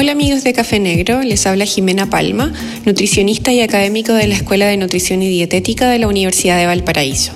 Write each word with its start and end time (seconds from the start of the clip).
Hola 0.00 0.12
amigos 0.12 0.44
de 0.44 0.52
Café 0.52 0.78
Negro, 0.78 1.22
les 1.22 1.44
habla 1.44 1.64
Jimena 1.64 2.08
Palma, 2.08 2.52
nutricionista 2.86 3.52
y 3.52 3.62
académico 3.62 4.12
de 4.12 4.28
la 4.28 4.36
Escuela 4.36 4.66
de 4.66 4.76
Nutrición 4.76 5.24
y 5.24 5.28
Dietética 5.28 5.90
de 5.90 5.98
la 5.98 6.06
Universidad 6.06 6.56
de 6.56 6.66
Valparaíso. 6.66 7.32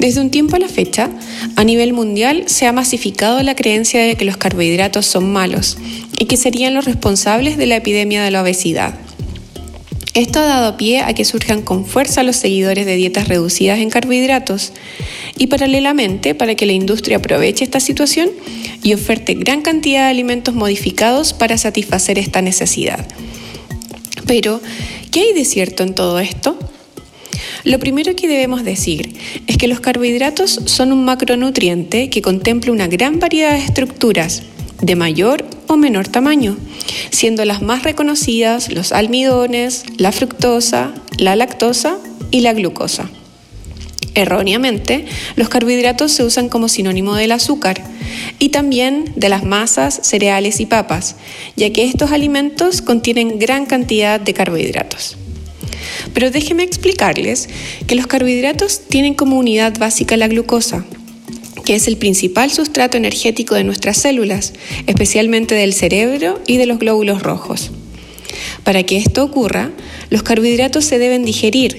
Desde 0.00 0.20
un 0.20 0.32
tiempo 0.32 0.56
a 0.56 0.58
la 0.58 0.66
fecha, 0.66 1.10
a 1.54 1.62
nivel 1.62 1.92
mundial 1.92 2.42
se 2.46 2.66
ha 2.66 2.72
masificado 2.72 3.40
la 3.44 3.54
creencia 3.54 4.02
de 4.02 4.16
que 4.16 4.24
los 4.24 4.36
carbohidratos 4.36 5.06
son 5.06 5.32
malos 5.32 5.78
y 6.18 6.24
que 6.24 6.36
serían 6.36 6.74
los 6.74 6.86
responsables 6.86 7.56
de 7.56 7.68
la 7.68 7.76
epidemia 7.76 8.24
de 8.24 8.32
la 8.32 8.42
obesidad. 8.42 8.94
Esto 10.14 10.38
ha 10.38 10.44
dado 10.44 10.76
pie 10.76 11.00
a 11.00 11.12
que 11.12 11.24
surjan 11.24 11.62
con 11.62 11.84
fuerza 11.84 12.22
los 12.22 12.36
seguidores 12.36 12.86
de 12.86 12.94
dietas 12.94 13.26
reducidas 13.26 13.80
en 13.80 13.90
carbohidratos 13.90 14.72
y 15.36 15.48
paralelamente, 15.48 16.36
para 16.36 16.54
que 16.54 16.66
la 16.66 16.72
industria 16.72 17.16
aproveche 17.16 17.64
esta 17.64 17.80
situación 17.80 18.30
y 18.84 18.94
oferte 18.94 19.34
gran 19.34 19.62
cantidad 19.62 20.04
de 20.04 20.10
alimentos 20.10 20.54
modificados 20.54 21.32
para 21.32 21.58
satisfacer 21.58 22.20
esta 22.20 22.42
necesidad. 22.42 23.08
Pero, 24.24 24.60
¿qué 25.10 25.20
hay 25.20 25.32
de 25.32 25.44
cierto 25.44 25.82
en 25.82 25.94
todo 25.94 26.20
esto? 26.20 26.56
Lo 27.64 27.80
primero 27.80 28.14
que 28.14 28.28
debemos 28.28 28.62
decir 28.62 29.14
es 29.48 29.56
que 29.56 29.66
los 29.66 29.80
carbohidratos 29.80 30.60
son 30.66 30.92
un 30.92 31.04
macronutriente 31.04 32.08
que 32.08 32.22
contempla 32.22 32.70
una 32.70 32.86
gran 32.86 33.18
variedad 33.18 33.52
de 33.52 33.64
estructuras, 33.64 34.44
de 34.80 34.96
mayor 34.96 35.44
o 35.66 35.76
menor 35.76 36.08
tamaño, 36.08 36.56
siendo 37.10 37.44
las 37.44 37.62
más 37.62 37.82
reconocidas 37.82 38.72
los 38.72 38.92
almidones, 38.92 39.84
la 39.96 40.12
fructosa, 40.12 40.92
la 41.18 41.36
lactosa 41.36 41.98
y 42.30 42.40
la 42.40 42.52
glucosa. 42.52 43.10
Erróneamente, 44.14 45.06
los 45.34 45.48
carbohidratos 45.48 46.12
se 46.12 46.22
usan 46.22 46.48
como 46.48 46.68
sinónimo 46.68 47.16
del 47.16 47.32
azúcar 47.32 47.82
y 48.38 48.50
también 48.50 49.12
de 49.16 49.28
las 49.28 49.44
masas, 49.44 50.00
cereales 50.02 50.60
y 50.60 50.66
papas, 50.66 51.16
ya 51.56 51.72
que 51.72 51.84
estos 51.84 52.12
alimentos 52.12 52.80
contienen 52.80 53.38
gran 53.40 53.66
cantidad 53.66 54.20
de 54.20 54.34
carbohidratos. 54.34 55.16
Pero 56.12 56.30
déjenme 56.30 56.62
explicarles 56.62 57.48
que 57.86 57.96
los 57.96 58.06
carbohidratos 58.06 58.82
tienen 58.88 59.14
como 59.14 59.38
unidad 59.38 59.76
básica 59.78 60.16
la 60.16 60.28
glucosa, 60.28 60.84
que 61.64 61.74
es 61.74 61.88
el 61.88 61.96
principal 61.96 62.50
sustrato 62.50 62.96
energético 62.96 63.54
de 63.54 63.64
nuestras 63.64 63.96
células, 63.98 64.52
especialmente 64.86 65.54
del 65.54 65.72
cerebro 65.72 66.40
y 66.46 66.56
de 66.56 66.66
los 66.66 66.78
glóbulos 66.78 67.22
rojos. 67.22 67.70
Para 68.62 68.82
que 68.82 68.96
esto 68.96 69.24
ocurra, 69.24 69.70
los 70.10 70.22
carbohidratos 70.22 70.84
se 70.84 70.98
deben 70.98 71.24
digerir, 71.24 71.78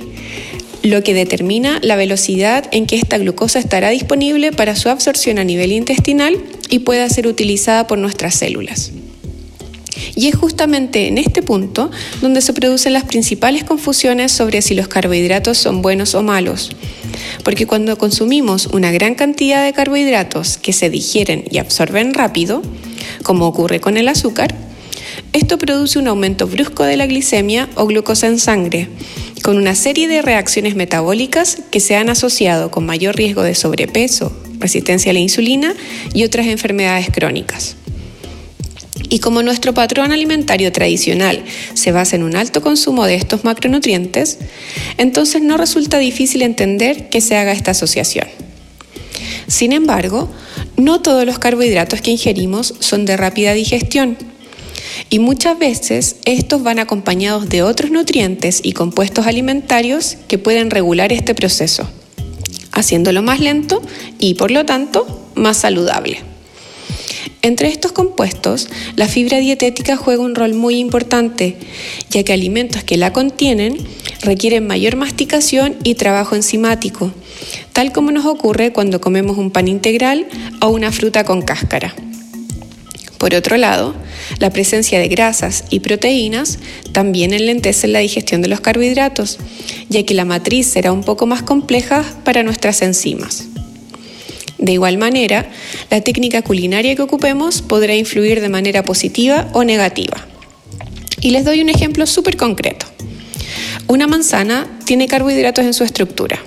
lo 0.83 1.03
que 1.03 1.13
determina 1.13 1.80
la 1.81 1.95
velocidad 1.95 2.67
en 2.72 2.86
que 2.86 2.95
esta 2.95 3.17
glucosa 3.17 3.58
estará 3.58 3.89
disponible 3.89 4.52
para 4.52 4.75
su 4.75 4.89
absorción 4.89 5.39
a 5.39 5.44
nivel 5.44 5.72
intestinal 5.72 6.38
y 6.69 6.80
pueda 6.80 7.09
ser 7.09 7.28
utilizada 7.28 7.88
por 7.88 7.97
nuestras 7.97 8.36
células. 8.36 8.91
Y 10.15 10.27
es 10.27 10.35
justamente 10.35 11.07
en 11.07 11.17
este 11.17 11.41
punto 11.41 11.91
donde 12.21 12.41
se 12.41 12.53
producen 12.53 12.93
las 12.93 13.03
principales 13.03 13.63
confusiones 13.63 14.31
sobre 14.31 14.61
si 14.61 14.75
los 14.75 14.88
carbohidratos 14.88 15.57
son 15.57 15.81
buenos 15.81 16.15
o 16.15 16.23
malos. 16.23 16.71
Porque 17.43 17.67
cuando 17.67 17.97
consumimos 17.97 18.67
una 18.67 18.91
gran 18.91 19.16
cantidad 19.16 19.63
de 19.63 19.73
carbohidratos 19.73 20.57
que 20.57 20.73
se 20.73 20.89
digieren 20.89 21.45
y 21.49 21.57
absorben 21.57 22.13
rápido, 22.13 22.61
como 23.23 23.47
ocurre 23.47 23.79
con 23.79 23.97
el 23.97 24.07
azúcar, 24.07 24.55
esto 25.33 25.57
produce 25.57 25.99
un 25.99 26.07
aumento 26.07 26.47
brusco 26.47 26.83
de 26.83 26.97
la 26.97 27.07
glicemia 27.07 27.69
o 27.75 27.85
glucosa 27.85 28.27
en 28.27 28.39
sangre, 28.39 28.88
con 29.43 29.57
una 29.57 29.75
serie 29.75 30.07
de 30.07 30.21
reacciones 30.21 30.75
metabólicas 30.75 31.59
que 31.71 31.79
se 31.79 31.95
han 31.95 32.09
asociado 32.09 32.71
con 32.71 32.85
mayor 32.85 33.16
riesgo 33.16 33.43
de 33.43 33.53
sobrepeso, 33.53 34.35
resistencia 34.59 35.11
a 35.11 35.13
la 35.13 35.19
insulina 35.19 35.75
y 36.13 36.23
otras 36.23 36.47
enfermedades 36.47 37.09
crónicas. 37.11 37.75
Y 39.09 39.20
como 39.20 39.44
nuestro 39.44 39.73
patrón 39.73 40.11
alimentario 40.11 40.72
tradicional 40.72 41.44
se 41.74 41.91
basa 41.91 42.16
en 42.16 42.24
un 42.24 42.35
alto 42.35 42.62
consumo 42.62 43.06
de 43.06 43.16
estos 43.16 43.44
macronutrientes, 43.44 44.40
entonces 44.97 45.41
no 45.41 45.57
resulta 45.57 45.97
difícil 45.97 46.41
entender 46.41 47.09
que 47.09 47.22
se 47.22 47.35
haga 47.35 47.52
esta 47.52 47.72
asociación. 47.72 48.28
Sin 49.47 49.74
embargo, 49.74 50.29
no 50.78 51.02
todos 51.02 51.25
los 51.25 51.40
carbohidratos 51.40 52.02
que 52.02 52.12
ingerimos 52.12 52.74
son 52.79 53.06
de 53.06 53.16
rápida 53.16 53.53
digestión 53.53 54.18
y 55.09 55.19
muchas 55.19 55.58
veces 55.59 56.18
estos 56.25 56.63
van 56.63 56.79
acompañados 56.79 57.50
de 57.50 57.63
otros 57.63 57.91
nutrientes 57.91 58.59
y 58.63 58.74
compuestos 58.74 59.28
alimentarios 59.28 60.18
que 60.28 60.38
pueden 60.38 60.72
regular 60.72 61.13
este 61.13 61.35
proceso, 61.35 61.88
haciéndolo 62.72 63.22
más 63.22 63.40
lento 63.40 63.81
y 64.19 64.34
por 64.35 64.52
lo 64.52 64.66
tanto 64.66 65.29
más 65.35 65.58
saludable. 65.58 66.34
Entre 67.45 67.67
estos 67.67 67.91
compuestos, 67.91 68.69
la 68.95 69.07
fibra 69.07 69.38
dietética 69.38 69.97
juega 69.97 70.23
un 70.23 70.33
rol 70.33 70.56
muy 70.56 70.79
importante, 70.79 71.56
ya 72.09 72.23
que 72.23 72.33
alimentos 72.33 72.83
que 72.83 72.97
la 72.97 73.13
contienen 73.13 73.78
requieren 74.22 74.66
mayor 74.66 74.95
masticación 74.95 75.75
y 75.84 75.94
trabajo 75.94 76.35
enzimático, 76.35 77.11
tal 77.72 77.91
como 77.91 78.09
nos 78.09 78.25
ocurre 78.25 78.73
cuando 78.73 79.00
comemos 79.00 79.38
un 79.38 79.51
pan 79.51 79.67
integral 79.67 80.25
o 80.59 80.69
una 80.69 80.91
fruta 80.91 81.23
con 81.23 81.44
cáscara. 81.44 81.94
Por 83.19 83.35
otro 83.35 83.57
lado, 83.57 83.94
la 84.39 84.50
presencia 84.50 84.97
de 84.97 85.07
grasas 85.07 85.66
y 85.69 85.81
proteínas 85.81 86.57
también 86.94 87.31
enlentece 87.31 87.88
la 87.88 88.00
digestión 88.00 88.41
de 88.41 88.47
los 88.47 88.59
carbohidratos, 88.59 89.38
ya 89.88 90.03
que 90.03 90.16
la 90.16 90.25
matriz 90.25 90.66
será 90.66 90.91
un 90.91 91.03
poco 91.03 91.28
más 91.28 91.44
compleja 91.44 92.03
para 92.23 92.41
nuestras 92.41 92.81
enzimas. 92.81 93.50
De 94.66 94.72
igual 94.72 94.98
manera, 94.98 95.48
la 95.92 96.02
técnica 96.02 96.42
culinaria 96.42 96.96
que 96.96 97.03
ocupemos 97.03 97.62
podrá 97.62 97.94
influir 97.96 98.42
de 98.42 98.50
manera 98.50 98.81
positiva 98.81 99.48
o 99.53 99.64
negativa. 99.64 100.26
Y 101.22 101.30
les 101.30 101.46
doy 101.46 101.62
un 101.62 101.70
ejemplo 101.70 102.08
súper 102.08 102.36
concreto. 102.36 102.88
Una 103.86 104.08
manzana 104.08 104.68
tiene 104.84 105.08
carbohidratos 105.08 105.66
en 105.66 105.76
su 105.76 105.84
estructura. 105.84 106.40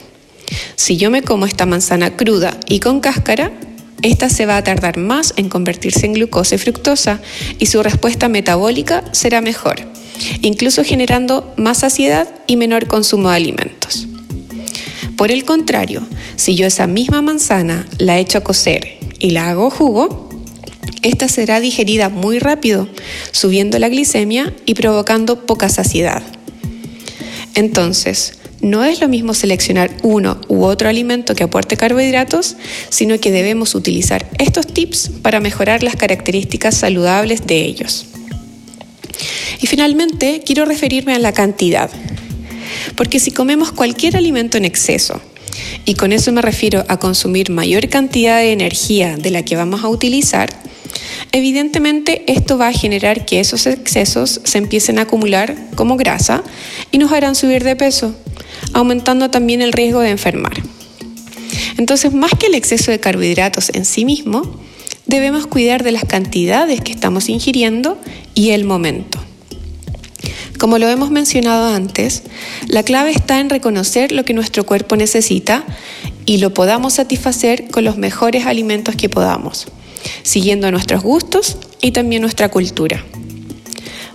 Si 0.75 0.97
yo 0.97 1.13
me 1.13 1.23
como 1.23 1.47
esta 1.47 1.65
manzana 1.65 2.17
cruda 2.17 2.59
y 2.67 2.81
con 2.81 2.99
cáscara, 2.99 3.53
esta 4.03 4.29
se 4.29 4.47
va 4.47 4.57
a 4.57 4.65
tardar 4.65 4.99
más 4.99 5.35
en 5.37 5.49
convertirse 5.49 6.05
en 6.07 6.15
glucosa 6.15 6.57
y 6.57 6.59
fructosa 6.59 7.21
y 7.61 7.67
su 7.67 7.85
respuesta 7.85 8.29
metabólica 8.29 9.05
será 9.13 9.41
mejor, 9.41 9.77
incluso 10.43 10.83
generando 10.83 11.55
más 11.57 11.79
saciedad 11.79 12.29
y 12.49 12.57
menor 12.57 12.89
consumo 12.89 13.31
de 13.31 13.37
alimentos. 13.37 14.09
Por 15.19 15.33
el 15.33 15.45
contrario, 15.45 16.07
si 16.37 16.55
yo 16.55 16.69
esa 16.69 16.87
misma 16.87 17.23
manzana 17.23 17.89
la 17.99 18.21
echo 18.21 18.39
a 18.39 18.45
cocer 18.45 18.99
y 19.19 19.31
la 19.31 19.51
hago 19.51 19.69
jugo, 19.69 20.29
esta 21.03 21.27
será 21.27 21.59
digerida 21.59 22.09
muy 22.09 22.39
rápido, 22.39 22.87
subiendo 23.33 23.81
la 23.81 23.89
glicemia 23.89 24.55
y 24.65 24.75
provocando 24.75 25.45
poca 25.45 25.69
saciedad. 25.71 26.23
Entonces, 27.57 28.35
no 28.61 28.85
es 28.85 29.01
lo 29.01 29.09
mismo 29.09 29.35
seleccionar 29.35 29.91
uno 30.05 30.41
u 30.47 30.63
otro 30.63 30.89
alimento 30.89 31.35
que 31.35 31.43
aporte 31.43 31.77
carbohidratos, 31.77 32.55
sino 32.89 33.19
que 33.19 33.33
debemos 33.33 33.75
utilizar 33.75 34.31
estos 34.39 34.69
tips 34.69 35.11
para 35.23 35.41
mejorar 35.41 35.83
las 35.83 35.97
características 35.97 36.77
saludables 36.77 37.45
de 37.45 37.63
ellos. 37.63 38.07
Y 39.61 39.67
finalmente, 39.67 40.43
quiero 40.47 40.65
referirme 40.65 41.17
a 41.17 41.19
la 41.19 41.33
cantidad. 41.33 41.91
Porque 42.97 43.21
si 43.21 43.31
comemos 43.31 43.73
cualquier 43.73 44.17
alimento 44.17 44.57
en 44.57 44.65
exceso, 44.65 45.21
y 45.85 45.95
con 45.95 46.13
eso 46.13 46.33
me 46.33 46.43
refiero 46.43 46.85
a 46.89 46.99
consumir 46.99 47.51
mayor 47.51 47.89
cantidad 47.89 48.39
de 48.39 48.53
energía 48.53 49.17
de 49.17 49.31
la 49.31 49.43
que 49.43 49.57
vamos 49.57 49.85
a 49.85 49.89
utilizar, 49.89 50.51
evidentemente 51.33 52.25
esto 52.31 52.59
va 52.59 52.69
a 52.69 52.73
generar 52.73 53.25
que 53.25 53.41
esos 53.41 53.67
excesos 53.67 54.41
se 54.45 54.59
empiecen 54.59 54.99
a 54.99 55.03
acumular 55.03 55.57
como 55.75 55.97
grasa 55.97 56.43
y 56.91 56.99
nos 56.99 57.13
harán 57.13 57.35
subir 57.35 57.65
de 57.65 57.77
peso, 57.77 58.15
aumentando 58.73 59.31
también 59.31 59.63
el 59.63 59.73
riesgo 59.73 60.01
de 60.01 60.11
enfermar. 60.11 60.63
Entonces, 61.77 62.13
más 62.13 62.33
que 62.39 62.47
el 62.47 62.55
exceso 62.55 62.91
de 62.91 63.01
carbohidratos 63.01 63.71
en 63.73 63.85
sí 63.85 64.05
mismo, 64.05 64.61
debemos 65.07 65.47
cuidar 65.47 65.85
de 65.85 65.93
las 65.93 66.05
cantidades 66.05 66.81
que 66.81 66.93
estamos 66.93 67.29
ingiriendo 67.29 67.99
y 68.35 68.51
el 68.51 68.65
momento. 68.65 69.19
Como 70.59 70.79
lo 70.79 70.89
hemos 70.89 71.13
mencionado 71.13 71.73
antes, 71.73 72.25
la 72.67 72.83
clave 72.83 73.13
está 73.13 73.39
en 73.39 73.49
reconocer 73.49 74.11
lo 74.11 74.25
que 74.25 74.35
nuestro 74.35 74.67
cuerpo 74.67 74.97
necesita 74.97 75.65
y 76.27 76.39
lo 76.39 76.53
podamos 76.53 76.95
satisfacer 76.95 77.69
con 77.69 77.85
los 77.85 77.97
mejores 77.97 78.45
alimentos 78.45 78.97
que 78.97 79.09
podamos, 79.09 79.69
siguiendo 80.25 80.69
nuestros 80.73 81.05
gustos 81.05 81.59
y 81.81 81.93
también 81.93 82.23
nuestra 82.23 82.49
cultura. 82.49 83.05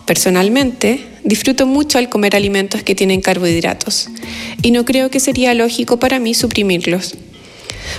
Personalmente, 0.05 1.05
disfruto 1.23 1.65
mucho 1.65 1.97
al 1.97 2.09
comer 2.09 2.35
alimentos 2.35 2.83
que 2.83 2.93
tienen 2.93 3.21
carbohidratos 3.21 4.09
y 4.61 4.71
no 4.71 4.83
creo 4.83 5.09
que 5.09 5.21
sería 5.21 5.53
lógico 5.53 5.97
para 5.97 6.19
mí 6.19 6.33
suprimirlos. 6.33 7.15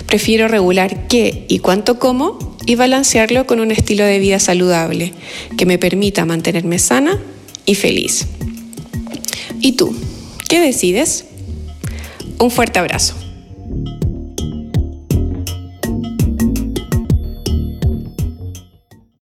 Prefiero 0.05 0.49
regular 0.49 1.09
qué 1.09 1.47
y 1.49 1.61
cuánto 1.61 1.99
como 1.99 2.59
y 2.67 2.75
balancearlo 2.75 3.47
con 3.47 3.61
un 3.61 3.71
estilo 3.71 4.05
de 4.05 4.19
vida 4.19 4.39
saludable 4.39 5.15
que 5.57 5.65
me 5.65 5.79
permita 5.79 6.27
mantenerme 6.27 6.79
sana 6.79 7.19
y 7.67 7.75
feliz. 7.75 8.27
¿Y 9.61 9.73
tú? 9.73 9.95
¿Qué 10.49 10.61
decides? 10.61 11.25
Un 12.39 12.51
fuerte 12.51 12.79
abrazo. 12.79 13.15